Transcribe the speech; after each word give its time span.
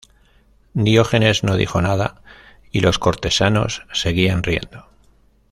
Diógenes 0.73 1.43
no 1.43 1.57
dijo 1.57 1.79
nada, 1.79 2.23
y 2.71 2.79
los 2.79 2.97
cortesanos 2.97 3.83
seguían 3.93 4.41
riendo. 4.41 4.87